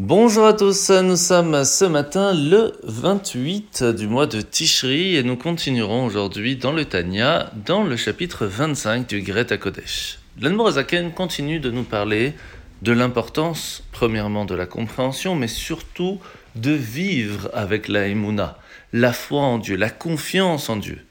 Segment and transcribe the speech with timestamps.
[0.00, 5.34] Bonjour à tous, nous sommes ce matin le 28 du mois de Tishri et nous
[5.34, 10.20] continuerons aujourd'hui dans le Tanya, dans le chapitre 25 du Greta Kodesh.
[10.40, 12.34] L'Anmorazaken continue de nous parler
[12.82, 16.20] de l'importance, premièrement, de la compréhension, mais surtout
[16.54, 18.56] de vivre avec la Emouna,
[18.92, 21.04] la foi en Dieu, la confiance en Dieu.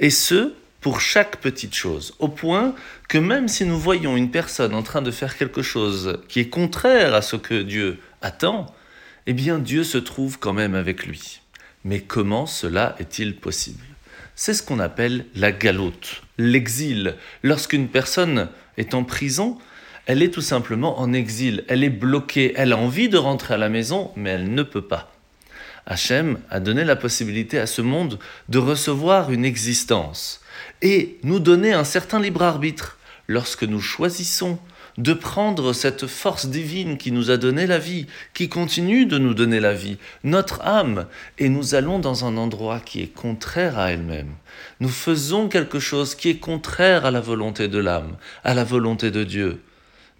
[0.00, 2.74] Et ce, pour chaque petite chose, au point
[3.08, 6.48] que même si nous voyons une personne en train de faire quelque chose qui est
[6.50, 8.66] contraire à ce que Dieu attend,
[9.26, 11.40] eh bien Dieu se trouve quand même avec lui.
[11.84, 13.84] Mais comment cela est-il possible?
[14.34, 17.14] C'est ce qu'on appelle la galoute, l'exil.
[17.42, 18.48] Lorsqu'une personne
[18.78, 19.58] est en prison,
[20.06, 23.58] elle est tout simplement en exil, elle est bloquée, elle a envie de rentrer à
[23.58, 25.12] la maison, mais elle ne peut pas.
[25.86, 28.18] Hachem a donné la possibilité à ce monde
[28.48, 30.40] de recevoir une existence
[30.82, 34.58] et nous donner un certain libre arbitre lorsque nous choisissons
[34.98, 39.34] de prendre cette force divine qui nous a donné la vie, qui continue de nous
[39.34, 41.06] donner la vie, notre âme,
[41.38, 44.32] et nous allons dans un endroit qui est contraire à elle-même.
[44.80, 49.10] Nous faisons quelque chose qui est contraire à la volonté de l'âme, à la volonté
[49.10, 49.60] de Dieu.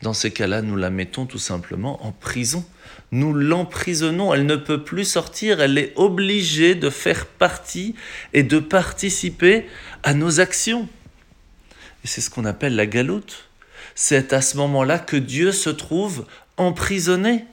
[0.03, 2.65] Dans ces cas-là, nous la mettons tout simplement en prison.
[3.13, 7.95] Nous l'emprisonnons, elle ne peut plus sortir, elle est obligée de faire partie
[8.33, 9.67] et de participer
[10.03, 10.89] à nos actions.
[12.03, 13.49] Et c'est ce qu'on appelle la galoute.
[13.95, 17.45] C'est à ce moment-là que Dieu se trouve emprisonné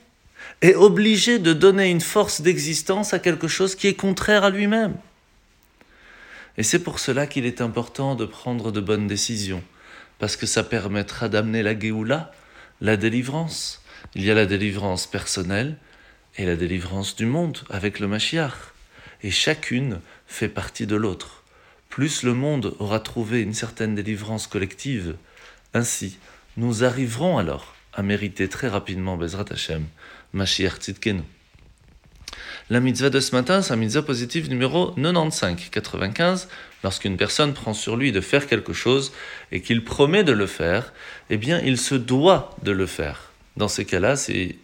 [0.60, 4.94] et obligé de donner une force d'existence à quelque chose qui est contraire à lui-même.
[6.58, 9.62] Et c'est pour cela qu'il est important de prendre de bonnes décisions
[10.18, 12.30] parce que ça permettra d'amener la Géoula,
[12.80, 13.82] la délivrance.
[14.14, 15.76] Il y a la délivrance personnelle
[16.36, 18.52] et la délivrance du monde avec le Mashiach.
[19.24, 21.42] Et chacune fait partie de l'autre.
[21.88, 25.16] Plus le monde aura trouvé une certaine délivrance collective,
[25.74, 26.18] ainsi
[26.56, 29.84] nous arriverons alors à mériter très rapidement Bezrat Hashem,
[30.32, 31.22] Mashiach Tzidkenu.
[32.70, 36.48] La mitzvah de ce matin, c'est la mitzvah positive numéro 95, 95.
[36.84, 39.12] Lorsqu'une personne prend sur lui de faire quelque chose
[39.50, 40.92] et qu'il promet de le faire,
[41.30, 43.30] eh bien, il se doit de le faire.
[43.56, 44.56] Dans ces cas-là, si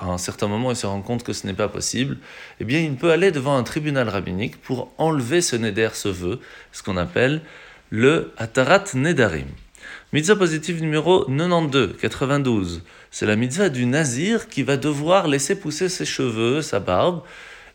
[0.00, 2.18] à un certain moment il se rend compte que ce n'est pas possible,
[2.58, 6.40] eh bien, il peut aller devant un tribunal rabbinique pour enlever ce neder, ce vœu,
[6.72, 7.42] ce qu'on appelle
[7.90, 9.46] le atarat nedarim.
[10.12, 12.82] Mitzvah positive numéro 92, 92.
[13.10, 17.22] C'est la mitzvah du nazir qui va devoir laisser pousser ses cheveux, sa barbe.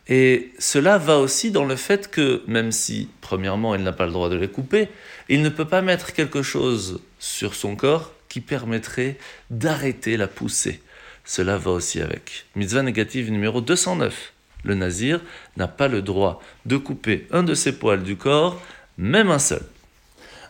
[0.08, 4.12] Et cela va aussi dans le fait que, même si, premièrement, il n'a pas le
[4.12, 4.88] droit de les couper,
[5.28, 9.18] il ne peut pas mettre quelque chose sur son corps qui permettrait
[9.50, 10.80] d'arrêter la poussée.
[11.24, 12.46] Cela va aussi avec.
[12.56, 14.32] Mitzvah négative numéro 209.
[14.64, 15.20] Le nazir
[15.56, 18.60] n'a pas le droit de couper un de ses poils du corps,
[18.96, 19.62] même un seul.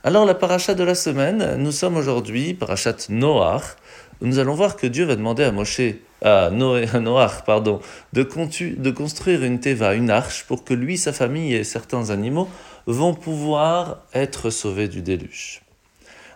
[0.08, 3.76] Alors la paracha de la semaine, nous sommes aujourd'hui, parachat Noach,
[4.22, 5.82] nous allons voir que Dieu va demander à Moshe,
[6.22, 7.82] à, Noé, Noach, pardon,
[8.14, 12.48] de, de construire une teva, une arche, pour que lui, sa famille et certains animaux
[12.86, 15.60] vont pouvoir être sauvés du déluge.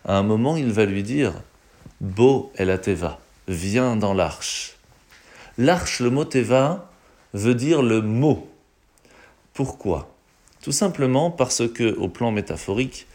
[0.05, 1.33] À un moment, il va lui dire,
[2.03, 4.77] Beau est la teva, viens dans l'arche.
[5.57, 6.91] L'arche, le mot teva,
[7.33, 8.51] veut dire le mot.
[9.55, 10.15] Pourquoi?
[10.61, 13.07] Tout simplement parce que, au plan métaphorique,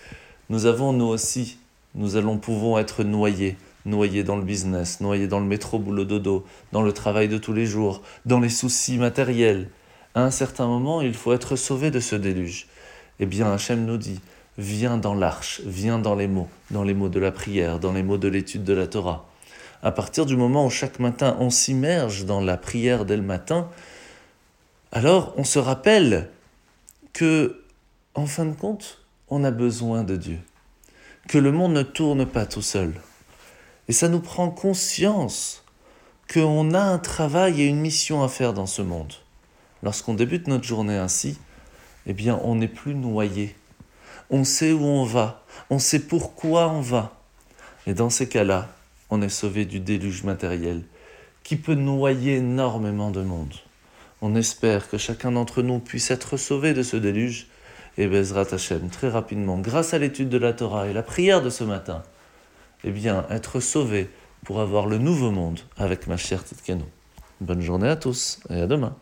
[0.50, 1.58] nous avons nous aussi,
[1.96, 6.46] nous allons pouvons être noyés, noyés dans le business, noyés dans le métro boulot dodo,
[6.72, 9.69] dans le travail de tous les jours, dans les soucis matériels.
[10.16, 12.68] À un certain moment, il faut être sauvé de ce déluge.
[13.19, 14.19] Eh bien, Hachem nous dit,
[14.57, 18.03] viens dans l'arche, viens dans les mots, dans les mots de la prière, dans les
[18.03, 19.25] mots de l'étude de la Torah.
[19.84, 23.69] À partir du moment où chaque matin on s'immerge dans la prière dès le matin,
[24.91, 26.30] alors on se rappelle
[27.13, 27.63] que,
[28.16, 30.39] en fin de compte, on a besoin de Dieu,
[31.27, 32.93] que le monde ne tourne pas tout seul.
[33.88, 35.63] Et ça nous prend conscience
[36.31, 39.13] qu'on a un travail et une mission à faire dans ce monde.
[39.83, 41.38] Lorsqu'on débute notre journée ainsi,
[42.05, 43.55] eh bien, on n'est plus noyé.
[44.29, 47.17] On sait où on va, on sait pourquoi on va.
[47.85, 48.69] Et dans ces cas-là,
[49.09, 50.83] on est sauvé du déluge matériel
[51.44, 53.53] qui peut noyer énormément de monde.
[54.21, 57.47] On espère que chacun d'entre nous puisse être sauvé de ce déluge
[57.97, 61.49] et Bezrat Hashem, très rapidement, grâce à l'étude de la Torah et la prière de
[61.49, 62.03] ce matin,
[62.83, 64.09] eh bien, être sauvé
[64.45, 66.85] pour avoir le nouveau monde avec ma chère Titkeno.
[67.41, 68.95] Bonne journée à tous et à demain.